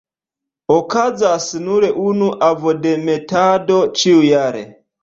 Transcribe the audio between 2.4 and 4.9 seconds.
ovodemetado ĉiujare.